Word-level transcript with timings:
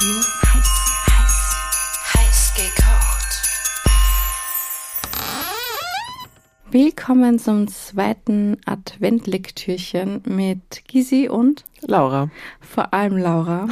heiß, 0.00 0.94
heiß, 1.12 2.14
heiß 2.14 2.54
gekocht. 2.54 3.42
Willkommen 6.70 7.38
zum 7.38 7.68
zweiten 7.68 8.56
Adventlektürchen 8.64 10.22
mit 10.24 10.88
Gisi 10.88 11.28
und 11.28 11.64
Laura. 11.82 12.30
vor 12.60 12.94
allem 12.94 13.18
Laura. 13.18 13.68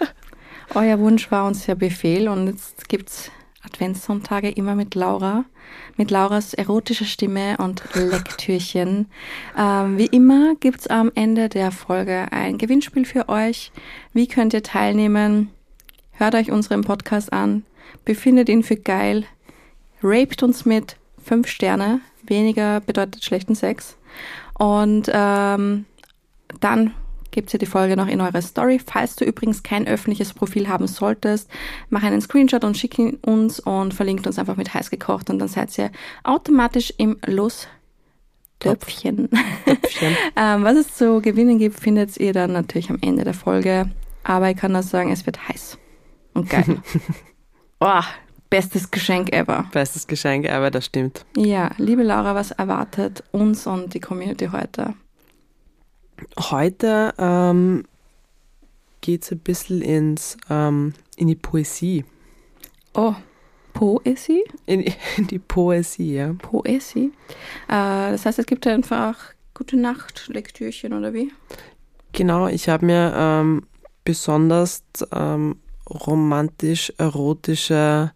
Euer 0.74 0.98
Wunsch 0.98 1.30
war 1.30 1.46
uns 1.46 1.68
ja 1.68 1.76
Befehl 1.76 2.28
und 2.28 2.48
jetzt 2.48 2.88
gibt's 2.88 3.30
Adventssonntage 3.62 4.50
immer 4.50 4.74
mit 4.74 4.96
Laura, 4.96 5.44
mit 5.96 6.10
Lauras 6.10 6.52
erotischer 6.52 7.04
Stimme 7.04 7.58
und 7.58 7.84
Lektürchen. 7.94 9.06
Ähm, 9.56 9.98
wie 9.98 10.06
immer 10.06 10.56
gibt's 10.56 10.88
am 10.88 11.12
Ende 11.14 11.48
der 11.48 11.70
Folge 11.70 12.26
ein 12.32 12.58
Gewinnspiel 12.58 13.04
für 13.04 13.28
euch. 13.28 13.70
Wie 14.12 14.26
könnt 14.26 14.52
ihr 14.52 14.64
teilnehmen? 14.64 15.50
Hört 16.20 16.34
euch 16.34 16.50
unseren 16.50 16.82
Podcast 16.82 17.32
an, 17.32 17.64
befindet 18.04 18.50
ihn 18.50 18.62
für 18.62 18.76
geil, 18.76 19.24
raped 20.02 20.42
uns 20.42 20.66
mit 20.66 20.96
fünf 21.24 21.48
Sterne, 21.48 22.02
weniger 22.24 22.80
bedeutet 22.80 23.24
schlechten 23.24 23.54
Sex. 23.54 23.96
Und 24.58 25.10
ähm, 25.10 25.86
dann 26.60 26.92
gibt's 27.30 27.54
ja 27.54 27.58
die 27.58 27.64
Folge 27.64 27.96
noch 27.96 28.06
in 28.06 28.20
eure 28.20 28.42
Story. 28.42 28.78
Falls 28.84 29.16
du 29.16 29.24
übrigens 29.24 29.62
kein 29.62 29.88
öffentliches 29.88 30.34
Profil 30.34 30.68
haben 30.68 30.86
solltest, 30.86 31.48
mach 31.88 32.02
einen 32.02 32.20
Screenshot 32.20 32.64
und 32.64 32.76
schick 32.76 32.98
ihn 32.98 33.14
uns 33.22 33.58
und 33.58 33.94
verlinkt 33.94 34.26
uns 34.26 34.38
einfach 34.38 34.58
mit 34.58 34.74
heiß 34.74 34.90
gekocht 34.90 35.30
und 35.30 35.38
dann 35.38 35.48
seid 35.48 35.78
ihr 35.78 35.90
automatisch 36.22 36.92
im 36.98 37.16
Lostöpfchen. 37.24 39.30
ähm, 40.36 40.64
was 40.64 40.76
es 40.76 40.94
zu 40.94 41.22
gewinnen 41.22 41.56
gibt, 41.56 41.80
findet 41.80 42.18
ihr 42.18 42.34
dann 42.34 42.52
natürlich 42.52 42.90
am 42.90 42.98
Ende 43.00 43.24
der 43.24 43.32
Folge. 43.32 43.88
Aber 44.22 44.50
ich 44.50 44.56
kann 44.58 44.72
nur 44.72 44.82
sagen, 44.82 45.12
es 45.12 45.24
wird 45.24 45.48
heiß 45.48 45.78
und 46.34 46.48
geil. 46.48 46.82
oh, 47.80 48.02
bestes 48.48 48.90
Geschenk 48.90 49.32
ever. 49.32 49.68
Bestes 49.72 50.06
Geschenk, 50.06 50.50
aber 50.50 50.70
das 50.70 50.86
stimmt. 50.86 51.24
Ja, 51.36 51.70
liebe 51.78 52.02
Laura, 52.02 52.34
was 52.34 52.50
erwartet 52.50 53.22
uns 53.32 53.66
und 53.66 53.94
die 53.94 54.00
Community 54.00 54.48
heute? 54.52 54.94
Heute 56.38 57.14
ähm, 57.18 57.84
geht 59.00 59.22
es 59.22 59.32
ein 59.32 59.38
bisschen 59.38 59.82
ins, 59.82 60.36
ähm, 60.50 60.94
in 61.16 61.28
die 61.28 61.36
Poesie. 61.36 62.04
Oh, 62.94 63.14
Poesie? 63.72 64.44
In, 64.66 64.84
in 65.16 65.26
die 65.26 65.38
Poesie, 65.38 66.14
ja. 66.14 66.32
Poesie. 66.34 67.12
Äh, 67.68 68.10
das 68.12 68.26
heißt, 68.26 68.38
es 68.38 68.46
gibt 68.46 68.66
einfach 68.66 69.16
gute 69.54 69.76
Nacht 69.76 70.28
Lektürchen 70.28 70.92
oder 70.92 71.14
wie? 71.14 71.32
Genau, 72.12 72.48
ich 72.48 72.68
habe 72.68 72.86
mir 72.86 73.12
ähm, 73.16 73.66
besonders 74.04 74.82
ähm, 75.12 75.56
romantisch-erotische 75.90 78.12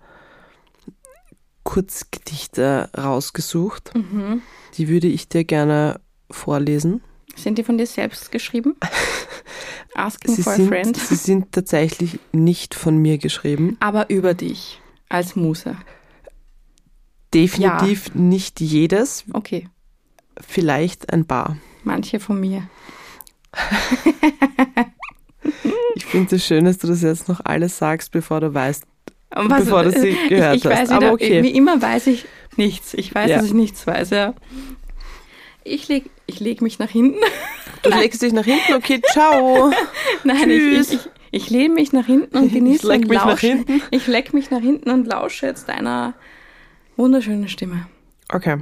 Kurzgedichte 1.65 2.89
rausgesucht. 2.97 3.93
Mhm. 3.95 4.43
Die 4.75 4.89
würde 4.89 5.07
ich 5.09 5.29
dir 5.29 5.45
gerne 5.45 6.01
vorlesen. 6.31 7.03
Sind 7.37 7.59
die 7.59 7.65
von 7.65 7.79
dir 7.79 7.87
selbst 7.87 8.31
geschrieben? 8.31 8.77
Asking 9.95 10.35
Sie 10.35 10.43
for 10.43 10.53
a 10.53 10.57
sind, 10.57 10.69
friend. 10.69 10.97
sie 10.97 11.17
sind 11.17 11.53
tatsächlich 11.53 12.19
nicht 12.33 12.75
von 12.75 12.97
mir 12.99 13.19
geschrieben. 13.19 13.77
Aber 13.81 14.11
über 14.11 14.35
dich 14.35 14.81
als 15.09 15.37
Muse. 15.37 15.77
Definitiv 17.33 18.15
nicht 18.15 18.61
jedes, 18.61 19.25
Okay, 19.33 19.69
vielleicht 20.41 21.13
ein 21.13 21.27
paar. 21.27 21.57
manche 21.83 22.21
von 22.21 22.39
mir. 22.41 22.69
Ich 25.97 26.07
finde 26.07 26.35
es 26.37 26.45
schön, 26.45 26.65
dass 26.65 26.79
du 26.79 26.87
das 26.89 27.03
jetzt 27.03 27.29
noch 27.29 27.41
alles 27.45 27.79
sagst, 27.79 28.11
bevor 28.11 28.41
du 28.41 28.53
weißt. 28.53 28.85
Und 29.37 29.49
Bevor 29.49 29.85
du 29.85 29.93
sie 29.93 30.17
gehört 30.29 30.57
ich, 30.57 30.65
ich 30.65 30.71
hast. 30.71 30.81
Weiß 30.83 30.91
Aber 30.91 31.01
wieder, 31.03 31.13
okay. 31.13 31.43
Wie 31.43 31.51
immer 31.55 31.81
weiß 31.81 32.09
ich 32.09 32.25
nichts. 32.57 32.95
Ich 32.95 33.15
weiß, 33.15 33.31
Ja. 33.31 33.37
dass 33.37 33.47
ich 33.47 33.55
nichts 33.55 33.87
weiß, 33.87 34.11
ja. 34.11 34.35
Ich 35.63 35.87
leg, 35.89 36.11
ich 36.27 36.41
leg 36.41 36.63
mich 36.63 36.79
nach 36.79 36.91
hinten. 36.91 37.21
Du 37.83 37.91
legst 37.99 38.23
dich 38.23 38.33
nach 38.33 38.45
hinten, 38.45 38.75
okay, 38.75 39.01
ciao. 39.13 39.73
Nein, 40.25 40.51
ich, 40.51 40.59
Tschüss. 40.59 40.91
ich, 40.93 40.95
ich, 41.01 41.11
ich 41.45 41.51
lehne 41.51 41.75
mich 41.75 41.93
nach 41.93 42.07
hinten 42.07 42.37
und 42.37 42.53
genieße 42.53 42.87
leck 42.89 43.03
und 43.03 43.09
mich 43.09 43.19
nach 43.19 43.27
lausche. 43.27 43.47
hinten. 43.49 43.83
Ich 43.91 44.07
leck 44.07 44.35
mich 44.35 44.51
nach 44.51 44.61
hinten 44.61 44.91
und 44.91 45.07
lausche 45.07 45.47
jetzt 45.47 45.69
deiner 45.69 46.15
wunderschönen 46.97 47.49
Stimme. 47.49 47.87
Okay. 48.33 48.59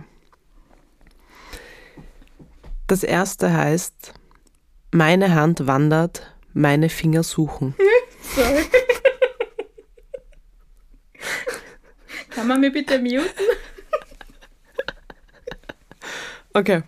Das 2.86 3.02
erste 3.02 3.52
heißt, 3.52 4.12
meine 4.90 5.34
Hand 5.34 5.66
wandert, 5.66 6.31
meine 6.54 6.88
Finger 6.88 7.22
suchen. 7.22 7.74
Sorry. 8.34 8.64
Kann 12.30 12.48
man 12.48 12.60
mir 12.60 12.70
bitte 12.72 12.98
muten? 12.98 13.20
Okay. 16.54 16.82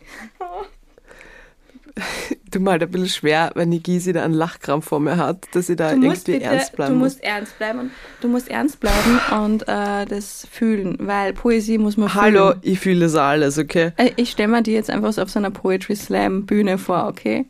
Du 2.51 2.61
mal 2.61 2.81
ein 2.81 2.91
bisschen 2.91 3.09
schwer, 3.09 3.53
wenn 3.55 3.71
die 3.71 3.83
Gysi 3.83 4.13
da 4.13 4.25
einen 4.25 4.35
Lachkrampf 4.35 4.87
vor 4.87 5.01
mir 5.01 5.17
hat, 5.17 5.47
dass 5.53 5.69
sie 5.69 5.77
da 5.77 5.95
Du 5.95 6.03
irgendwie 6.03 6.33
bitte, 6.33 6.45
ernst 6.45 6.73
du 6.73 6.77
bleiben 6.77 6.95
muss. 6.99 7.13
musst 7.15 7.25
ernst 7.25 7.59
bleiben 7.59 7.79
und 7.81 7.91
du 8.21 8.29
musst 8.29 8.49
ernst 8.49 8.81
bleiben 8.81 9.21
und 9.43 9.63
äh, 9.69 10.05
das 10.07 10.47
fühlen, 10.51 10.97
weil 11.01 11.33
Poesie 11.33 11.79
muss 11.79 11.97
man 11.97 12.13
Hallo, 12.15 12.49
fühlen. 12.53 12.61
ich 12.63 12.81
fühle 12.81 13.01
das 13.01 13.15
alles, 13.15 13.59
okay? 13.59 13.93
Äh, 13.97 14.11
Ich 14.17 14.31
stelle 14.31 14.49
mir 14.49 14.63
die 14.63 14.73
jetzt 14.73 14.91
einfach 14.91 15.13
so 15.13 15.23
auf 15.23 15.31
so 15.31 15.39
einer 15.39 15.51
Poetry 15.51 15.95
Slam 15.97 16.47
Bühne 16.47 16.79
vor, 16.79 17.07
okay? 17.09 17.47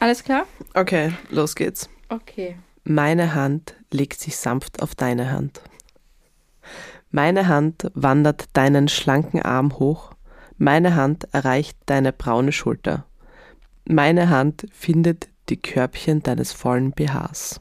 Alles 0.00 0.24
klar? 0.24 0.46
Okay, 0.74 1.12
los 1.28 1.54
geht's. 1.54 1.88
Okay. 2.08 2.56
Meine 2.84 3.34
Hand 3.34 3.74
legt 3.92 4.18
sich 4.18 4.36
sanft 4.36 4.82
auf 4.82 4.94
deine 4.94 5.30
Hand. 5.30 5.60
Meine 7.10 7.48
Hand 7.48 7.90
wandert 7.94 8.46
deinen 8.54 8.88
schlanken 8.88 9.42
Arm 9.42 9.78
hoch. 9.78 10.12
Meine 10.56 10.96
Hand 10.96 11.28
erreicht 11.32 11.76
deine 11.86 12.12
braune 12.12 12.52
Schulter. 12.52 13.04
Meine 13.84 14.30
Hand 14.30 14.66
findet 14.72 15.28
die 15.50 15.60
Körbchen 15.60 16.22
deines 16.22 16.52
vollen 16.52 16.92
BHs. 16.92 17.60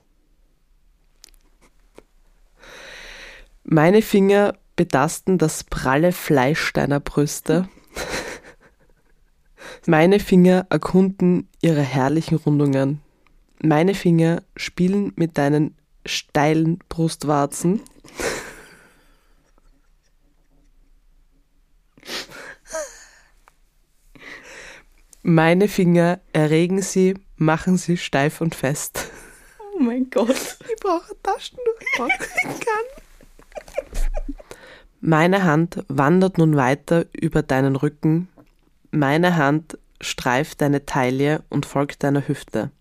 Meine 3.63 4.01
Finger 4.01 4.53
betasten 4.77 5.37
das 5.37 5.65
pralle 5.65 6.13
Fleisch 6.13 6.71
deiner 6.71 7.01
Brüste. 7.01 7.67
Meine 9.85 10.19
Finger 10.19 10.67
erkunden 10.69 11.47
ihre 11.61 11.81
herrlichen 11.81 12.37
Rundungen. 12.37 13.01
Meine 13.61 13.95
Finger 13.95 14.43
spielen 14.55 15.13
mit 15.15 15.37
deinen 15.37 15.75
steilen 16.05 16.79
Brustwarzen. 16.89 17.81
Meine 25.21 25.67
Finger 25.67 26.21
erregen 26.33 26.81
sie, 26.81 27.15
machen 27.35 27.77
sie 27.77 27.97
steif 27.97 28.41
und 28.41 28.55
fest. 28.55 29.11
Oh 29.75 29.79
mein 29.79 30.09
Gott. 30.09 30.29
Ich 30.29 30.75
brauche 30.81 31.13
Taschentuch. 31.21 31.63
Ich 31.81 32.59
kann. 32.59 32.85
Meine 35.01 35.43
Hand 35.43 35.83
wandert 35.87 36.37
nun 36.37 36.55
weiter 36.55 37.05
über 37.13 37.43
deinen 37.43 37.75
Rücken. 37.75 38.27
Meine 38.91 39.35
Hand 39.37 39.77
streift 40.01 40.61
deine 40.61 40.85
Taille 40.85 41.43
und 41.49 41.65
folgt 41.65 42.03
deiner 42.03 42.27
Hüfte. 42.27 42.71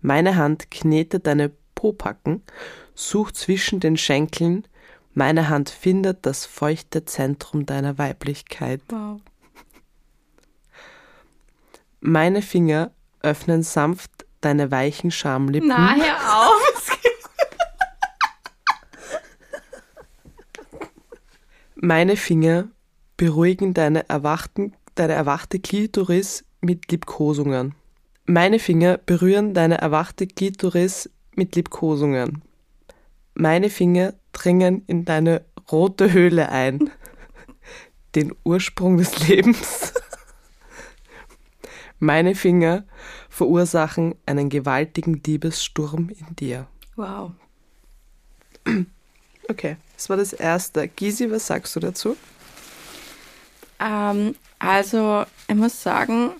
Meine 0.00 0.36
Hand 0.36 0.70
knetet 0.70 1.26
deine 1.26 1.50
Popacken, 1.74 2.42
sucht 2.94 3.36
zwischen 3.36 3.80
den 3.80 3.96
Schenkeln. 3.96 4.66
Meine 5.14 5.48
Hand 5.48 5.70
findet 5.70 6.26
das 6.26 6.44
feuchte 6.44 7.04
Zentrum 7.04 7.66
deiner 7.66 7.98
Weiblichkeit. 7.98 8.82
Wow. 8.88 9.20
Meine 12.00 12.42
Finger 12.42 12.92
öffnen 13.22 13.62
sanft 13.62 14.26
deine 14.40 14.70
weichen 14.70 15.10
Schamlippen. 15.10 15.68
Na, 15.68 15.96
hör 15.96 16.46
auf. 16.46 16.98
Meine 21.74 22.16
Finger 22.16 22.68
beruhigen 23.16 23.74
deine, 23.74 24.08
erwachten, 24.08 24.74
deine 24.98 25.14
erwachte 25.14 25.60
Klitoris 25.60 26.44
mit 26.60 26.90
Liebkosungen. 26.90 27.74
Meine 28.26 28.58
Finger 28.58 28.98
berühren 28.98 29.54
deine 29.54 29.78
erwachte 29.78 30.26
Klitoris 30.26 31.08
mit 31.34 31.56
Liebkosungen. 31.56 32.42
Meine 33.34 33.70
Finger 33.70 34.14
dringen 34.32 34.82
in 34.86 35.04
deine 35.04 35.44
rote 35.70 36.12
Höhle 36.12 36.50
ein. 36.50 36.90
Den 38.14 38.34
Ursprung 38.42 38.96
des 38.96 39.28
Lebens. 39.28 39.94
Meine 42.00 42.34
Finger 42.34 42.84
verursachen 43.28 44.14
einen 44.26 44.48
gewaltigen 44.48 45.20
Liebessturm 45.24 46.08
in 46.08 46.36
dir. 46.36 46.66
Wow. 46.96 47.32
Okay, 49.48 49.76
das 49.94 50.10
war 50.10 50.16
das 50.16 50.32
erste. 50.32 50.88
Gisi, 50.88 51.30
was 51.30 51.46
sagst 51.46 51.74
du 51.76 51.80
dazu? 51.80 52.16
Ähm, 53.80 54.34
also, 54.58 55.24
ich 55.46 55.54
muss 55.54 55.82
sagen, 55.82 56.32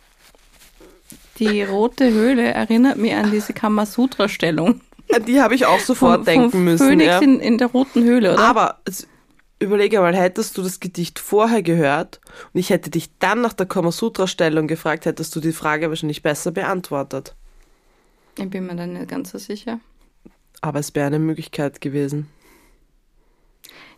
die 1.39 1.63
rote 1.63 2.11
Höhle 2.11 2.53
erinnert 2.53 2.99
mich 2.99 3.15
an 3.15 3.31
diese 3.31 3.53
Kamasutra-Stellung. 3.53 4.81
An 5.15 5.25
die 5.25 5.41
habe 5.41 5.55
ich 5.55 5.67
auch 5.67 5.81
sofort 5.81 6.17
vom, 6.17 6.25
denken 6.25 6.51
vom 6.51 6.65
müssen. 6.65 6.87
Phönix 6.87 7.07
ja. 7.07 7.19
in, 7.21 7.41
in 7.41 7.59
der 7.59 7.69
roten 7.69 8.03
Höhle, 8.05 8.35
oder? 8.35 8.43
Aber 8.45 8.81
überlege 9.61 10.01
mal, 10.01 10.15
hättest 10.15 10.59
du 10.59 10.63
das 10.63 10.81
Gedicht 10.81 11.19
vorher 11.19 11.63
gehört 11.63 12.21
und 12.53 12.61
ich 12.61 12.71
hätte 12.71 12.91
dich 12.91 13.11
dann 13.19 13.41
nach 13.41 13.53
der 13.53 13.67
Kamasutra-Stellung 13.67 14.67
gefragt, 14.67 15.07
hättest 15.07 15.35
du 15.35 15.41
die 15.41 15.53
Frage 15.53 15.89
wahrscheinlich 15.89 16.23
besser 16.23 16.51
beantwortet. 16.51 17.35
Ich 18.39 18.49
bin 18.51 18.67
mir 18.67 18.77
da 18.77 18.87
nicht 18.87 19.09
ganz 19.09 19.31
so 19.31 19.39
sicher. 19.39 19.81
Aber 20.61 20.79
es 20.79 20.95
wäre 20.95 21.07
eine 21.07 21.19
Möglichkeit 21.19 21.81
gewesen. 21.81 22.29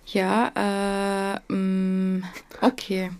Ja, 0.06 1.37
äh, 1.49 1.52
mh, 1.52 2.26
okay. 2.61 3.11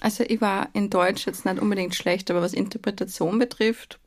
Also 0.00 0.24
ich 0.24 0.40
war 0.40 0.68
in 0.72 0.90
Deutsch 0.90 1.26
jetzt 1.26 1.44
nicht 1.44 1.58
unbedingt 1.60 1.94
schlecht, 1.94 2.30
aber 2.30 2.42
was 2.42 2.52
Interpretation 2.52 3.38
betrifft, 3.38 3.98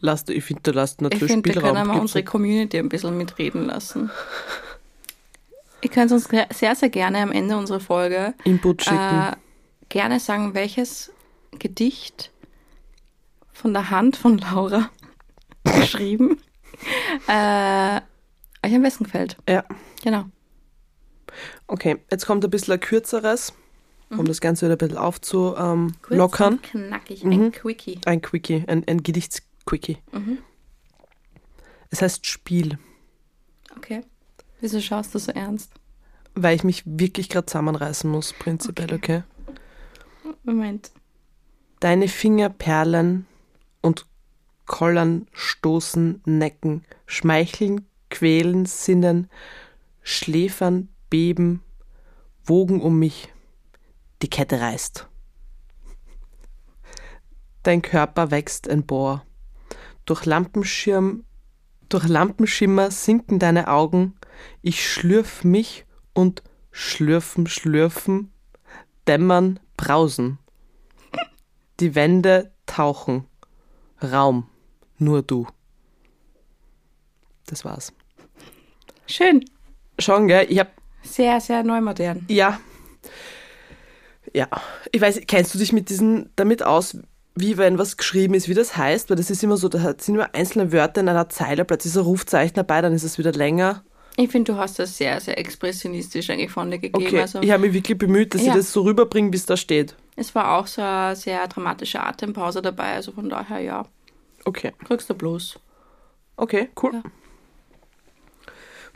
Lass 0.00 0.24
du, 0.24 0.32
ich 0.32 0.44
finde, 0.44 0.62
da 0.62 0.70
lasst 0.72 0.96
ich 0.96 1.02
natürlich 1.02 1.30
finde, 1.32 1.50
da 1.52 1.60
Spielraum. 1.60 1.76
können 1.76 1.90
wir 1.94 2.00
unsere. 2.00 2.24
Community 2.24 2.78
ein 2.78 2.88
bisschen 2.88 3.16
mitreden 3.16 3.66
lassen. 3.66 4.10
Ihr 5.82 5.90
könnt 5.90 6.12
uns 6.12 6.28
sehr, 6.54 6.74
sehr 6.74 6.88
gerne 6.88 7.18
am 7.18 7.30
Ende 7.30 7.56
unserer 7.56 7.80
Folge 7.80 8.34
Input 8.44 8.82
schicken. 8.84 8.96
äh, 8.96 9.32
gerne 9.90 10.18
sagen, 10.20 10.54
welches 10.54 11.12
Gedicht 11.58 12.30
von 13.52 13.74
der 13.74 13.90
Hand 13.90 14.16
von 14.16 14.38
Laura 14.38 14.88
geschrieben 15.64 16.38
äh, 17.28 18.00
euch 18.64 18.74
am 18.74 18.82
besten 18.82 19.04
gefällt. 19.04 19.36
ja. 19.48 19.64
Genau. 20.02 20.24
Okay, 21.68 21.98
jetzt 22.10 22.26
kommt 22.26 22.44
ein 22.44 22.50
bisschen 22.50 22.74
ein 22.74 22.80
kürzeres, 22.80 23.52
um 24.12 24.18
Mhm. 24.18 24.24
das 24.26 24.40
Ganze 24.40 24.66
wieder 24.66 24.74
ein 24.74 24.78
bisschen 24.78 24.98
aufzulockern. 24.98 26.52
und 26.54 26.62
knackig, 26.62 27.24
Mhm. 27.24 27.32
ein 27.32 27.52
Quickie. 27.52 27.98
Ein 28.04 28.22
Quickie, 28.22 28.64
ein, 28.66 28.86
ein 28.86 29.02
Gedichtsquickie. 29.02 29.98
Mhm. 30.12 30.38
Es 31.90 32.02
heißt 32.02 32.26
Spiel, 32.26 32.78
Okay. 33.76 34.02
Wieso 34.60 34.80
schaust 34.80 35.14
du 35.14 35.18
so 35.18 35.32
ernst? 35.32 35.72
weil 36.34 36.54
ich 36.56 36.64
mich 36.64 36.82
wirklich 36.86 37.28
gerade 37.28 37.44
zusammenreißen 37.46 38.08
muss, 38.10 38.32
prinzipiell, 38.32 38.94
okay? 38.94 39.22
Moment. 40.44 40.90
Deine 41.80 42.08
Finger 42.08 42.48
perlen 42.48 43.26
und 43.82 44.06
kollern, 44.66 45.26
stoßen, 45.32 46.22
necken, 46.24 46.84
schmeicheln, 47.06 47.86
quälen, 48.08 48.64
sinnen, 48.64 49.28
schläfern, 50.02 50.88
beben, 51.10 51.62
wogen 52.44 52.80
um 52.80 52.98
mich. 52.98 53.28
Die 54.22 54.30
Kette 54.30 54.60
reißt. 54.60 55.08
Dein 57.62 57.82
Körper 57.82 58.30
wächst 58.30 58.66
empor. 58.66 59.24
Durch 60.04 60.24
Lampenschirm, 60.24 61.24
durch 61.88 62.08
Lampenschimmer 62.08 62.90
sinken 62.90 63.38
deine 63.38 63.68
Augen. 63.68 64.14
Ich 64.62 64.88
schlürf 64.88 65.44
mich 65.44 65.84
und 66.14 66.42
schlürfen, 66.70 67.46
schlürfen, 67.46 68.32
dämmern, 69.06 69.60
brausen. 69.76 70.38
Die 71.80 71.94
Wände 71.94 72.52
tauchen. 72.66 73.26
Raum. 74.02 74.48
Nur 74.98 75.22
du. 75.22 75.46
Das 77.46 77.64
war's. 77.64 77.92
Schön. 79.06 79.44
Schon, 79.98 80.26
gell? 80.28 80.46
Ich 80.48 80.58
hab, 80.58 80.72
Sehr, 81.02 81.40
sehr 81.40 81.62
neumodern. 81.62 82.24
ja. 82.28 82.60
Ja. 84.34 84.48
Ich 84.92 85.00
weiß, 85.00 85.20
kennst 85.26 85.54
du 85.54 85.58
dich 85.58 85.72
mit 85.72 85.88
diesen, 85.90 86.30
damit 86.36 86.62
aus, 86.62 86.96
wie 87.34 87.56
wenn 87.58 87.78
was 87.78 87.96
geschrieben 87.96 88.34
ist, 88.34 88.48
wie 88.48 88.54
das 88.54 88.76
heißt? 88.76 89.10
Weil 89.10 89.16
das 89.16 89.30
ist 89.30 89.42
immer 89.42 89.56
so, 89.56 89.68
da 89.68 89.94
sind 89.98 90.14
immer 90.16 90.34
einzelne 90.34 90.72
Wörter 90.72 91.00
in 91.00 91.08
einer 91.08 91.28
Zeile, 91.28 91.64
plötzlich 91.64 91.92
ist 91.92 91.98
ein 91.98 92.04
Rufzeichen 92.04 92.54
dabei, 92.54 92.80
dann 92.80 92.92
ist 92.92 93.04
es 93.04 93.18
wieder 93.18 93.32
länger. 93.32 93.84
Ich 94.16 94.30
finde, 94.30 94.52
du 94.52 94.58
hast 94.58 94.78
das 94.78 94.98
sehr, 94.98 95.18
sehr 95.20 95.38
expressionistisch 95.38 96.28
eigentlich 96.28 96.50
von 96.50 96.70
dir 96.70 96.78
gegeben. 96.78 97.06
Okay, 97.06 97.20
Also, 97.22 97.40
ich 97.40 97.50
habe 97.50 97.62
mich 97.62 97.72
wirklich 97.72 97.96
bemüht, 97.96 98.34
dass 98.34 98.42
Ja. 98.42 98.48
ich 98.48 98.54
das 98.58 98.72
so 98.72 98.82
rüberbringe, 98.82 99.32
wie 99.32 99.36
es 99.36 99.46
da 99.46 99.56
steht. 99.56 99.96
es 100.16 100.34
war 100.34 100.58
auch 100.58 100.66
so 100.66 100.82
eine 100.82 101.16
sehr 101.16 101.46
dramatische 101.48 102.02
Atempause 102.02 102.60
dabei. 102.60 102.92
Also 102.94 103.12
von 103.12 103.30
daher, 103.30 103.60
ja, 103.60 103.86
Okay. 104.44 104.72
kriegst 104.84 105.08
du 105.08 105.14
bloß. 105.14 105.58
Okay, 106.36 106.68
cool. 106.82 106.92
Ja. 106.94 107.02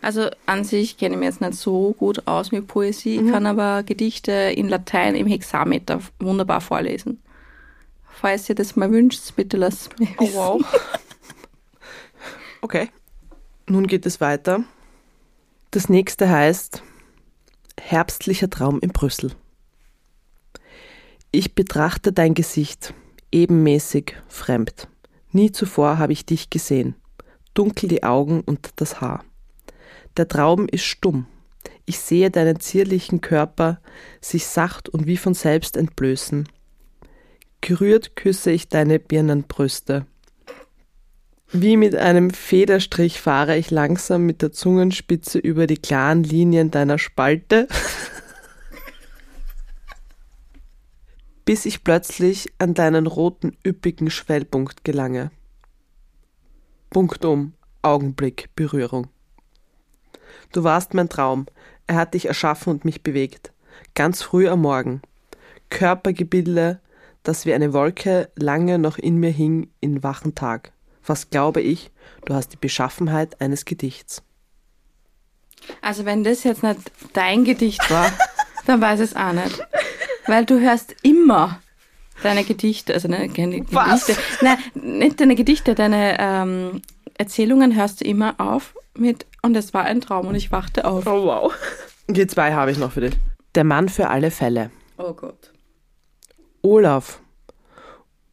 Also 0.02 0.28
an 0.44 0.62
sich 0.64 0.98
kenne 0.98 1.14
ich 1.14 1.19
mich 1.19 1.26
jetzt 1.26 1.40
nicht 1.40 1.54
so 1.54 1.93
gut 1.98 2.26
aus 2.28 2.52
mit 2.52 2.66
Poesie, 2.66 3.19
Mhm. 3.20 3.31
kann 3.32 3.46
aber 3.46 3.82
Gedichte 3.82 4.31
in 4.32 4.69
Latein 4.69 5.14
im 5.16 5.26
Hexameter 5.26 6.00
wunderbar 6.20 6.60
vorlesen. 6.60 7.20
Falls 8.08 8.48
ihr 8.48 8.54
das 8.54 8.76
mal 8.76 8.90
wünscht, 8.93 9.34
bitte 9.37 9.56
lasst 9.56 9.98
mich 9.98 10.10
Oh, 10.19 10.22
wissen. 10.25 10.34
wow. 10.37 10.64
Okay. 12.62 12.88
Nun 13.69 13.87
geht 13.87 14.06
es 14.06 14.20
weiter. 14.20 14.64
Das 15.70 15.88
nächste 15.88 16.28
heißt 16.28 16.82
Herbstlicher 17.81 18.48
Traum 18.48 18.81
in 18.81 18.90
Brüssel. 18.90 19.32
Ich 21.31 21.54
betrachte 21.54 22.12
dein 22.12 22.34
Gesicht, 22.34 22.94
ebenmäßig, 23.32 24.14
fremd. 24.28 24.88
Nie 25.32 25.52
zuvor 25.52 25.98
habe 25.98 26.12
ich 26.12 26.25
dich 26.25 26.48
gesehen. 26.48 26.94
Dunkel 27.54 27.88
die 27.88 28.04
Augen 28.04 28.40
und 28.40 28.70
das 28.76 29.00
Haar. 29.00 29.25
Der 30.16 30.28
Traum 30.28 30.66
ist 30.68 30.84
stumm. 30.84 31.26
Ich 31.84 31.98
sehe 31.98 32.30
deinen 32.30 32.58
zierlichen 32.58 33.20
Körper 33.20 33.80
sich 34.20 34.46
sacht 34.46 34.88
und 34.88 35.06
wie 35.06 35.16
von 35.16 35.34
selbst 35.34 35.76
entblößen. 35.76 36.48
Gerührt 37.60 38.16
küsse 38.16 38.50
ich 38.50 38.68
deine 38.68 38.98
Birnenbrüste. 38.98 40.06
Wie 41.52 41.76
mit 41.76 41.94
einem 41.94 42.30
Federstrich 42.30 43.20
fahre 43.20 43.56
ich 43.56 43.70
langsam 43.70 44.26
mit 44.26 44.42
der 44.42 44.52
Zungenspitze 44.52 45.38
über 45.38 45.66
die 45.66 45.76
klaren 45.76 46.24
Linien 46.24 46.70
deiner 46.70 46.98
Spalte, 46.98 47.69
bis 51.44 51.66
ich 51.66 51.84
plötzlich 51.84 52.52
an 52.58 52.74
deinen 52.74 53.06
roten, 53.06 53.56
üppigen 53.64 54.10
Schwellpunkt 54.10 54.82
gelange. 54.82 55.30
Punktum, 56.90 57.52
Augenblick, 57.82 58.50
Berührung. 58.56 59.08
Du 60.52 60.64
warst 60.64 60.94
mein 60.94 61.08
Traum, 61.08 61.46
er 61.87 61.96
hat 61.96 62.14
dich 62.14 62.26
erschaffen 62.26 62.70
und 62.73 62.84
mich 62.84 63.02
bewegt. 63.02 63.52
Ganz 63.94 64.23
früh 64.23 64.49
am 64.49 64.61
Morgen. 64.62 65.02
Körpergebilde, 65.70 66.81
das 67.23 67.44
wie 67.46 67.55
eine 67.55 67.73
Wolke 67.73 68.31
lange 68.37 68.78
noch 68.78 68.99
in 68.99 69.19
mir 69.19 69.31
hing 69.31 69.69
in 69.81 70.02
wachen 70.02 70.34
Tag. 70.34 70.73
Was 71.05 71.31
glaube 71.31 71.60
ich, 71.60 71.91
du 72.24 72.34
hast 72.34 72.48
die 72.53 72.56
Beschaffenheit 72.56 73.41
eines 73.41 73.65
Gedichts. 73.65 74.22
Also 75.81 76.05
wenn 76.05 76.24
das 76.24 76.44
jetzt 76.44 76.62
nicht 76.62 76.81
dein 77.12 77.44
Gedicht 77.44 77.91
war, 77.91 78.10
dann 78.67 78.81
weiß 78.81 79.00
es 79.00 79.17
auch 79.17 79.32
nicht. 79.32 79.60
Weil 80.27 80.44
du 80.44 80.60
hörst 80.60 80.94
immer 81.03 81.60
deine 82.22 82.44
Gedichte, 82.44 82.94
also 82.94 83.08
deine 83.08 83.29
Ge- 83.29 83.65
Was? 83.70 84.06
Gedichte, 84.06 84.22
nein, 84.44 84.58
nicht 84.74 85.20
deine 85.20 85.34
Gedichte, 85.34 85.74
deine 85.74 86.17
ähm, 86.19 86.82
Erzählungen 87.19 87.74
hörst 87.77 88.00
du 88.00 88.05
immer 88.05 88.34
auf 88.39 88.74
mit 88.98 89.26
und 89.43 89.56
es 89.56 89.74
war 89.74 89.84
ein 89.84 90.00
Traum 90.00 90.29
und 90.29 90.34
ich 90.34 90.53
wachte 90.53 90.84
auf. 90.84 91.06
Oh 91.06 91.26
wow. 91.26 91.55
Die 92.08 92.26
zwei 92.26 92.53
habe 92.53 92.70
ich 92.70 92.79
noch 92.79 92.93
für 92.93 93.03
dich. 93.03 93.15
Der 93.55 93.65
Mann 93.65 93.88
für 93.88 94.08
alle 94.08 94.31
Fälle. 94.31 94.70
Oh 94.98 95.12
Gott. 95.12 95.53
Olaf. 96.62 97.20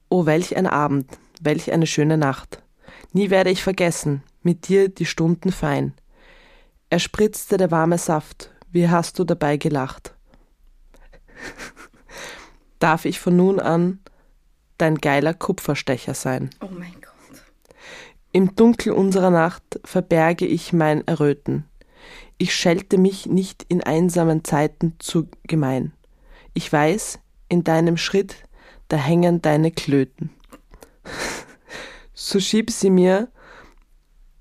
Oh, 0.10 0.26
welch 0.26 0.56
ein 0.56 0.68
Abend, 0.68 1.08
welch 1.42 1.72
eine 1.72 1.88
schöne 1.88 2.18
Nacht. 2.18 2.62
Nie 3.14 3.30
werde 3.30 3.50
ich 3.50 3.64
vergessen, 3.64 4.24
mit 4.42 4.68
dir 4.68 4.90
die 4.90 5.06
Stunden 5.06 5.52
fein. 5.52 5.94
Er 6.90 7.00
spritzte 7.00 7.58
der 7.58 7.72
warme 7.72 7.98
Saft, 7.98 8.52
wie 8.72 8.90
hast 8.90 9.18
du 9.20 9.24
dabei 9.24 9.58
gelacht. 9.58 10.14
Darf 12.80 13.06
ich 13.06 13.20
von 13.20 13.36
nun 13.36 13.60
an 13.60 14.00
dein 14.78 14.98
geiler 14.98 15.34
Kupferstecher 15.34 16.14
sein? 16.14 16.50
Oh 16.62 16.70
mein 16.72 16.94
Gott. 16.94 17.03
Im 18.36 18.56
Dunkel 18.56 18.94
unserer 18.94 19.30
Nacht 19.30 19.80
verberge 19.86 20.48
ich 20.48 20.74
mein 20.74 21.08
Erröten. 21.08 21.66
Ich 22.40 22.56
schelte 22.56 22.98
mich 22.98 23.28
nicht 23.28 23.64
in 23.70 23.84
einsamen 23.84 24.44
Zeiten 24.44 24.96
zu 24.98 25.28
gemein. 25.44 25.94
Ich 26.56 26.74
weiß, 26.74 27.20
in 27.48 27.64
deinem 27.64 27.96
Schritt, 27.96 28.38
da 28.88 28.98
hängen 28.98 29.42
deine 29.42 29.72
Klöten. 29.72 30.32
So 32.16 32.40
schieb 32.40 32.70
sie 32.70 32.92
mir 32.92 33.30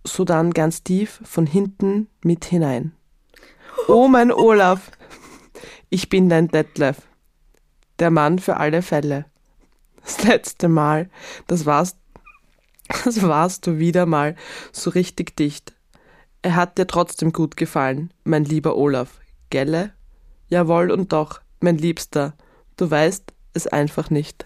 sodann 0.05 0.53
ganz 0.53 0.85
tief 0.85 1.21
von 1.25 1.47
hinten 1.47 2.07
mit 2.23 2.45
hinein. 2.45 2.93
Oh 3.89 4.09
mein 4.09 4.31
Olaf, 4.31 4.91
ich 5.89 6.11
bin 6.11 6.29
dein 6.29 6.49
Detlef, 6.49 6.99
der 7.99 8.11
Mann 8.11 8.39
für 8.39 8.59
alle 8.59 8.83
Fälle. 8.83 9.25
Das 10.03 10.23
letzte 10.23 10.69
Mal, 10.69 11.09
das 11.47 11.65
warst 11.65 11.97
das 12.89 13.23
warst 13.23 13.67
du 13.67 13.79
wieder 13.79 14.07
mal 14.07 14.37
so 14.73 14.91
richtig 14.91 15.37
dicht. 15.37 15.73
Er 16.43 16.57
hat 16.57 16.79
dir 16.79 16.87
trotzdem 16.87 17.33
gut 17.33 17.57
gefallen, 17.57 18.13
mein 18.25 18.45
lieber 18.45 18.77
Olaf, 18.77 19.21
gelle? 19.51 19.93
Jawohl 20.49 20.91
und 20.91 21.13
doch, 21.13 21.41
mein 21.61 21.79
Liebster, 21.79 22.35
du 22.77 22.91
weißt 22.91 23.33
es 23.55 23.67
einfach 23.67 24.11
nicht. 24.11 24.45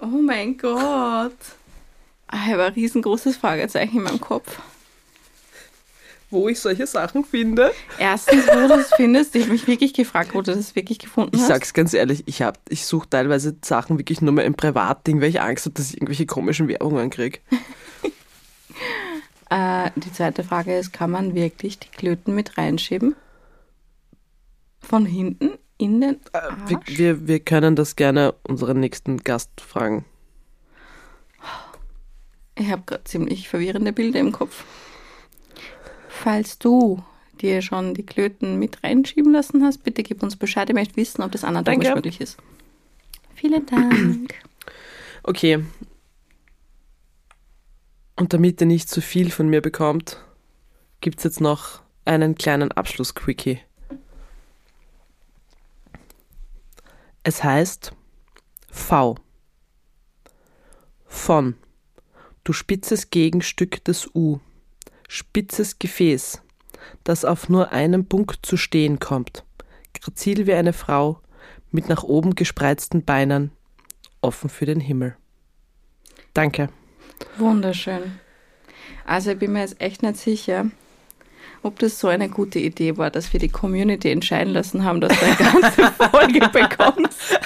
Oh 0.00 0.06
mein 0.06 0.56
Gott. 0.56 1.36
Ich 2.32 2.38
habe 2.38 2.64
ein 2.64 2.72
riesengroßes 2.72 3.36
Fragezeichen 3.36 3.98
in 3.98 4.02
meinem 4.04 4.20
Kopf. 4.20 4.60
Wo 6.30 6.48
ich 6.48 6.58
solche 6.60 6.86
Sachen 6.86 7.24
finde. 7.24 7.72
Erstens, 7.98 8.46
wo 8.46 8.68
du 8.68 8.74
es 8.74 8.92
findest. 8.94 9.34
Ich 9.34 9.42
habe 9.42 9.52
mich 9.52 9.66
wirklich 9.66 9.92
gefragt, 9.94 10.34
wo 10.34 10.42
du 10.42 10.54
das 10.54 10.74
wirklich 10.76 10.98
gefunden 10.98 11.34
Ich 11.34 11.40
hast. 11.42 11.48
sag's 11.48 11.74
ganz 11.74 11.92
ehrlich, 11.94 12.22
ich, 12.26 12.42
hab- 12.42 12.58
ich 12.68 12.86
suche 12.86 13.08
teilweise 13.10 13.56
Sachen 13.64 13.98
wirklich 13.98 14.20
nur 14.20 14.32
mehr 14.32 14.44
im 14.44 14.54
Privatding, 14.54 15.20
weil 15.20 15.28
ich 15.30 15.40
Angst 15.40 15.66
habe, 15.66 15.74
dass 15.74 15.88
ich 15.90 15.94
irgendwelche 15.96 16.26
komischen 16.26 16.68
Werbungen 16.68 17.10
kriege. 17.10 17.38
Äh, 19.52 19.90
die 19.96 20.12
zweite 20.12 20.44
Frage 20.44 20.76
ist, 20.78 20.92
kann 20.92 21.10
man 21.10 21.34
wirklich 21.34 21.78
die 21.80 21.88
Klöten 21.88 22.36
mit 22.36 22.56
reinschieben? 22.56 23.16
Von 24.80 25.04
hinten 25.06 25.58
in 25.76 26.00
den 26.00 26.20
Wir, 26.68 26.76
Arsch? 26.76 26.96
wir, 26.98 27.26
wir 27.26 27.40
können 27.40 27.74
das 27.74 27.96
gerne 27.96 28.34
unseren 28.44 28.78
nächsten 28.78 29.18
Gast 29.24 29.50
fragen. 29.60 30.04
Ich 32.56 32.70
habe 32.70 32.82
gerade 32.86 33.02
ziemlich 33.04 33.48
verwirrende 33.48 33.92
Bilder 33.92 34.20
im 34.20 34.30
Kopf. 34.30 34.62
Falls 36.22 36.58
du 36.58 37.02
dir 37.40 37.62
schon 37.62 37.94
die 37.94 38.04
Klöten 38.04 38.58
mit 38.58 38.84
reinschieben 38.84 39.32
lassen 39.32 39.64
hast, 39.64 39.84
bitte 39.84 40.02
gib 40.02 40.22
uns 40.22 40.36
Bescheid. 40.36 40.68
Ich 40.68 40.74
möchte 40.74 40.96
wissen, 40.96 41.22
ob 41.22 41.32
das 41.32 41.44
anatomisch 41.44 41.86
Danke. 41.86 41.96
möglich 41.96 42.20
ist. 42.20 42.36
Vielen 43.34 43.64
Dank. 43.66 44.34
Okay. 45.22 45.62
Und 48.16 48.32
damit 48.32 48.58
ihr 48.62 48.66
nicht 48.66 48.88
zu 48.88 49.02
viel 49.02 49.30
von 49.30 49.50
mir 49.50 49.60
bekommt, 49.60 50.16
gibt's 51.02 51.24
jetzt 51.24 51.42
noch 51.42 51.82
einen 52.06 52.36
kleinen 52.36 52.72
Abschluss-Quickie. 52.72 53.60
Es 57.22 57.44
heißt 57.44 57.92
V. 58.70 59.16
Von. 61.04 61.56
Du 62.42 62.54
spitzes 62.54 63.10
Gegenstück 63.10 63.84
des 63.84 64.08
U. 64.14 64.40
Spitzes 65.12 65.80
Gefäß, 65.80 66.40
das 67.02 67.24
auf 67.24 67.48
nur 67.48 67.72
einem 67.72 68.04
Punkt 68.06 68.46
zu 68.46 68.56
stehen 68.56 69.00
kommt. 69.00 69.42
Grazil 69.92 70.46
wie 70.46 70.52
eine 70.52 70.72
Frau, 70.72 71.18
mit 71.72 71.88
nach 71.88 72.04
oben 72.04 72.36
gespreizten 72.36 73.04
Beinen, 73.04 73.50
offen 74.20 74.48
für 74.48 74.66
den 74.66 74.78
Himmel. 74.78 75.16
Danke. 76.32 76.68
Wunderschön. 77.38 78.20
Also 79.04 79.32
ich 79.32 79.38
bin 79.40 79.52
mir 79.52 79.62
jetzt 79.62 79.80
echt 79.80 80.04
nicht 80.04 80.16
sicher, 80.16 80.66
ob 81.64 81.80
das 81.80 81.98
so 81.98 82.06
eine 82.06 82.28
gute 82.28 82.60
Idee 82.60 82.96
war, 82.96 83.10
dass 83.10 83.32
wir 83.32 83.40
die 83.40 83.48
Community 83.48 84.12
entscheiden 84.12 84.52
lassen 84.52 84.84
haben, 84.84 85.00
dass 85.00 85.18
du 85.18 85.26
eine 85.26 85.34
ganze 85.34 85.92
Folge 86.08 86.48
bekommst. 86.50 87.40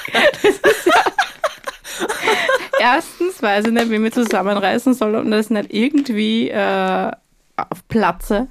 Ja 0.93 1.05
Erstens 2.97 3.41
weiß 3.41 3.69
ich 3.69 3.73
nicht, 3.73 3.91
wie 3.91 3.99
mich 3.99 4.13
zusammenreißen 4.13 4.93
soll 4.93 5.15
und 5.15 5.31
das 5.31 5.49
nicht 5.49 5.73
irgendwie 5.73 6.51
äh, 6.51 7.11
Platze. 7.89 8.49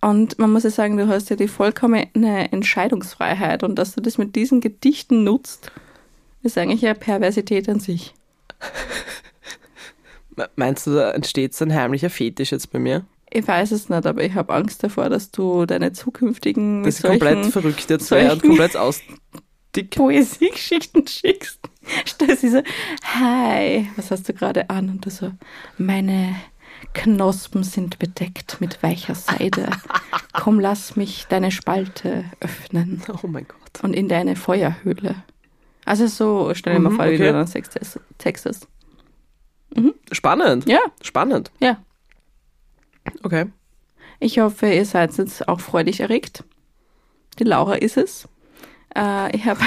Und 0.00 0.38
man 0.38 0.52
muss 0.52 0.64
ja 0.64 0.70
sagen, 0.70 0.96
du 0.96 1.08
hast 1.08 1.30
ja 1.30 1.36
die 1.36 1.48
vollkommene 1.48 2.52
Entscheidungsfreiheit 2.52 3.62
und 3.62 3.76
dass 3.76 3.94
du 3.94 4.00
das 4.00 4.18
mit 4.18 4.36
diesen 4.36 4.60
Gedichten 4.60 5.24
nutzt, 5.24 5.72
ist 6.42 6.58
eigentlich 6.58 6.84
eine 6.84 6.94
Perversität 6.94 7.68
an 7.68 7.80
sich. 7.80 8.14
Me- 10.36 10.50
Meinst 10.56 10.86
du, 10.86 10.94
da 10.94 11.10
entsteht 11.12 11.54
so 11.54 11.64
ein 11.64 11.74
heimlicher 11.74 12.10
Fetisch 12.10 12.52
jetzt 12.52 12.70
bei 12.70 12.78
mir? 12.78 13.04
Ich 13.30 13.46
weiß 13.46 13.72
es 13.72 13.88
nicht, 13.88 14.06
aber 14.06 14.22
ich 14.22 14.34
habe 14.34 14.54
Angst 14.54 14.84
davor, 14.84 15.08
dass 15.08 15.30
du 15.30 15.66
deine 15.66 15.92
zukünftigen 15.92 16.84
Das 16.84 16.96
ist 16.96 17.02
komplett 17.02 17.46
verrückt 17.46 17.90
jetzt 17.90 18.10
wäre 18.10 18.32
und 18.34 18.42
komplett 18.42 18.76
aus. 18.76 19.00
Poesiegeschichten 19.90 21.06
schickst. 21.06 21.60
Stell 22.06 22.36
sie 22.36 22.48
so, 22.48 22.62
hi, 23.02 23.88
was 23.96 24.10
hast 24.10 24.28
du 24.28 24.32
gerade 24.32 24.70
an? 24.70 24.88
Und 24.88 25.04
du 25.04 25.10
so, 25.10 25.32
meine 25.76 26.34
Knospen 26.94 27.62
sind 27.62 27.98
bedeckt 27.98 28.60
mit 28.60 28.82
weicher 28.82 29.14
Seide. 29.14 29.68
Komm, 30.32 30.60
lass 30.60 30.96
mich 30.96 31.26
deine 31.28 31.50
Spalte 31.50 32.24
öffnen 32.40 33.02
Oh 33.22 33.26
mein 33.26 33.46
Gott. 33.46 33.82
und 33.82 33.92
in 33.94 34.08
deine 34.08 34.36
Feuerhöhle. 34.36 35.16
Also 35.84 36.06
so, 36.06 36.52
stell 36.54 36.74
dir 36.74 36.80
mal 36.80 36.90
Mhm, 36.90 36.96
vor, 36.96 37.04
wie 37.06 37.14
okay. 37.14 37.26
du 37.26 37.32
dann 37.32 37.46
Text 37.46 37.78
Text 38.18 38.46
hast. 38.46 38.68
Spannend. 40.12 40.68
Ja, 40.68 40.80
Spannend. 41.02 41.50
ja. 41.60 41.78
Okay. 43.22 43.46
Ich 44.18 44.38
hoffe, 44.38 44.66
ihr 44.72 44.84
seid 44.86 45.16
jetzt 45.18 45.46
auch 45.48 45.60
freudig 45.60 46.00
erregt. 46.00 46.42
Die 47.38 47.44
Laura 47.44 47.74
ist 47.74 47.96
es. 47.96 48.26
Äh, 48.96 49.36
ich 49.36 49.44
habe 49.44 49.60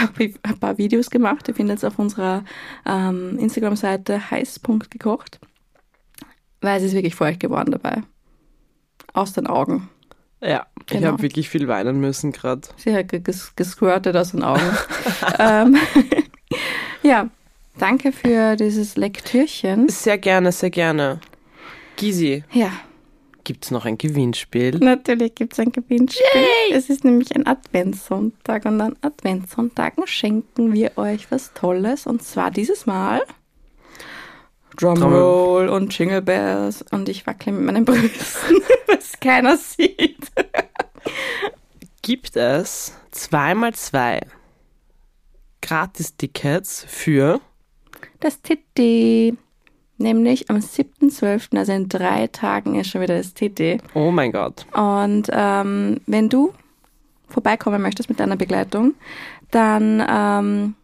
ein 0.43 0.59
paar 0.59 0.77
Videos 0.77 1.09
gemacht. 1.09 1.47
Ihr 1.47 1.53
findet 1.55 1.77
es 1.77 1.83
auf 1.83 1.99
unserer 1.99 2.43
ähm, 2.85 3.37
Instagram-Seite 3.37 4.31
heiß.gekocht. 4.31 5.39
Weil 6.61 6.77
es 6.77 6.83
ist 6.83 6.93
wirklich 6.93 7.15
feucht 7.15 7.39
geworden 7.39 7.71
dabei. 7.71 8.01
Aus 9.13 9.33
den 9.33 9.47
Augen. 9.47 9.89
Ja, 10.41 10.67
ich 10.81 10.85
Genau. 10.87 11.07
habe 11.13 11.21
wirklich 11.21 11.49
viel 11.49 11.67
weinen 11.67 11.99
müssen 11.99 12.31
gerade. 12.31 12.61
Sie 12.77 12.93
hat 12.95 13.09
ge- 13.09 13.19
ges 13.19 13.53
gesquirtet 13.55 14.15
aus 14.15 14.31
den 14.31 14.43
Augen. 14.43 14.61
ähm, 15.39 15.77
ja, 17.03 17.29
danke 17.77 18.11
für 18.11 18.55
dieses 18.55 18.95
Lektürchen. 18.97 19.89
Sehr 19.89 20.17
gerne, 20.17 20.51
sehr 20.51 20.69
gerne. 20.69 21.19
Gysi, 21.97 22.43
Ja, 22.53 22.71
gibt's 23.43 23.71
noch 23.71 23.85
ein 23.85 23.97
Gewinnspiel? 23.97 24.77
Natürlich 24.79 25.35
gibt 25.35 25.53
es 25.53 25.59
ein 25.59 25.71
Gewinnspiel. 25.73 26.23
Es 26.71 26.89
ist 26.89 27.03
nämlich 27.03 27.35
ein 27.35 27.45
Adventssonntag 27.45 28.63
und 28.65 28.79
an 28.79 28.95
Adventssonntagen 29.01 30.07
schenken 30.07 30.71
wir 30.73 30.97
euch 30.97 31.29
was 31.31 31.53
Tolles 31.53 32.05
und 32.07 32.23
zwar 32.23 32.51
dieses 32.51 32.85
Mal 32.85 33.21
Drumroll 34.79 35.67
und 35.67 35.97
Jingle 35.97 36.21
Bells 36.21 36.85
und 36.91 37.09
ich 37.09 37.27
wackle 37.27 37.51
mit 37.51 37.65
meinen 37.65 37.85
Brüsten, 37.85 38.61
was 38.87 39.19
keiner 39.19 39.57
sieht. 39.57 40.31
Gibt 42.01 42.37
es 42.37 42.93
zweimal 43.11 43.73
zwei 43.73 44.21
Gratis-Tickets 45.61 46.85
für 46.87 47.41
Das 48.21 48.41
TT, 48.41 49.37
nämlich 49.97 50.49
am 50.49 50.57
7.12., 50.57 51.57
also 51.57 51.73
in 51.73 51.89
drei 51.89 52.27
Tagen 52.27 52.75
ist 52.75 52.89
schon 52.89 53.01
wieder 53.01 53.17
das 53.17 53.33
TT. 53.33 53.83
Oh 53.93 54.11
mein 54.11 54.31
Gott. 54.31 54.65
Und 54.73 55.27
ähm, 55.31 55.99
wenn 56.07 56.29
du 56.29 56.53
vorbeikommen 57.27 57.81
möchtest 57.81 58.09
mit 58.09 58.21
deiner 58.21 58.37
Begleitung, 58.37 58.93
dann 59.51 60.01
ähm, 60.09 60.75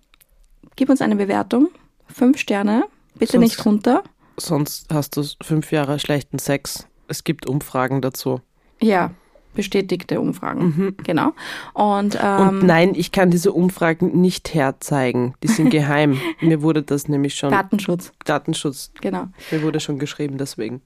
gib 0.75 0.89
uns 0.89 1.01
eine 1.01 1.15
Bewertung. 1.15 1.69
Fünf 2.07 2.37
Sterne, 2.37 2.83
bitte 3.17 3.33
Sonst- 3.33 3.43
nicht 3.43 3.65
runter. 3.65 4.03
Sonst 4.37 4.93
hast 4.93 5.15
du 5.17 5.23
fünf 5.41 5.71
Jahre 5.71 5.97
schlechten 5.99 6.39
Sex. 6.39 6.87
Es 7.07 7.23
gibt 7.23 7.47
Umfragen 7.47 8.01
dazu. 8.01 8.41
Ja, 8.81 9.11
bestätigte 9.53 10.19
Umfragen. 10.19 10.97
Genau. 11.03 11.31
Und, 11.73 12.17
ähm, 12.21 12.39
Und 12.49 12.63
nein, 12.65 12.93
ich 12.95 13.13
kann 13.13 13.31
diese 13.31 13.53
Umfragen 13.53 14.19
nicht 14.19 14.53
herzeigen. 14.53 15.35
Die 15.41 15.47
sind 15.47 15.69
geheim. 15.69 16.19
Mir 16.41 16.61
wurde 16.61 16.83
das 16.83 17.07
nämlich 17.07 17.35
schon. 17.35 17.51
Datenschutz, 17.51 18.11
Datenschutz. 18.25 18.91
genau. 18.99 19.27
Mir 19.51 19.61
wurde 19.63 19.79
schon 19.79 19.99
geschrieben, 19.99 20.37
deswegen. 20.37 20.81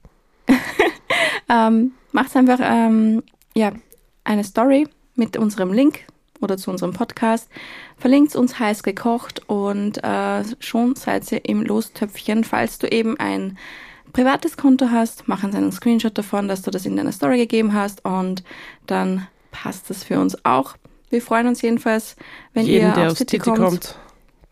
Ähm, 1.48 1.92
macht 2.12 2.36
einfach 2.36 2.60
ähm, 2.62 3.24
ja, 3.56 3.72
eine 4.22 4.44
Story 4.44 4.86
mit 5.16 5.36
unserem 5.36 5.72
Link 5.72 6.00
oder 6.40 6.56
zu 6.56 6.70
unserem 6.70 6.92
Podcast. 6.92 7.48
Verlinkt 7.96 8.34
uns 8.36 8.58
heiß 8.58 8.82
gekocht 8.82 9.48
und 9.48 10.02
äh, 10.02 10.44
schon 10.58 10.96
seid 10.96 11.30
ihr 11.32 11.44
im 11.44 11.62
Lostöpfchen. 11.62 12.44
Falls 12.44 12.78
du 12.78 12.86
eben 12.90 13.18
ein 13.18 13.58
privates 14.12 14.56
Konto 14.56 14.90
hast, 14.90 15.28
mach 15.28 15.44
uns 15.44 15.54
einen 15.54 15.72
Screenshot 15.72 16.16
davon, 16.16 16.48
dass 16.48 16.62
du 16.62 16.70
das 16.70 16.86
in 16.86 16.96
deiner 16.96 17.12
Story 17.12 17.38
gegeben 17.38 17.74
hast 17.74 18.04
und 18.04 18.42
dann 18.86 19.26
passt 19.50 19.90
das 19.90 20.04
für 20.04 20.18
uns 20.18 20.44
auch. 20.44 20.76
Wir 21.10 21.22
freuen 21.22 21.48
uns 21.48 21.60
jedenfalls, 21.62 22.16
wenn 22.54 22.66
Jeden, 22.66 22.88
ihr 22.88 22.94
der 22.94 23.10
aufs 23.10 23.18
Titi 23.18 23.38
kommt, 23.38 23.58
kommt, 23.58 23.98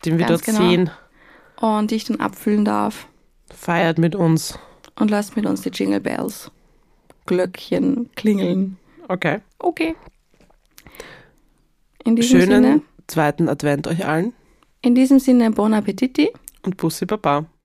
den 0.05 0.17
wir 0.17 0.25
dort 0.25 0.43
genau. 0.43 0.59
sehen, 0.59 0.89
und 1.57 1.91
ich 1.91 2.05
dann 2.05 2.19
abfüllen 2.19 2.65
darf 2.65 3.07
feiert 3.53 3.97
mit 3.97 4.15
uns. 4.15 4.57
und 4.97 5.09
lasst 5.09 5.35
mit 5.35 5.45
uns 5.45 5.61
die 5.61 5.69
Jingle 5.69 5.99
Bells, 5.99 6.51
Glöckchen 7.25 8.09
klingeln. 8.15 8.77
Okay. 9.07 9.39
Okay. 9.59 9.95
In 12.09 12.15
diesem 12.15 12.41
Schönen 12.41 12.63
Sinne, 12.63 12.81
zweiten 13.05 13.47
Advent 13.47 13.85
euch 13.85 14.07
allen 14.07 14.33
in 14.81 14.95
diesem 14.95 15.19
Sinne, 15.19 15.51
bon 15.51 15.73
appetiti. 15.75 16.29
und 16.63 16.77
Bussi 16.77 17.05
Baba. 17.05 17.45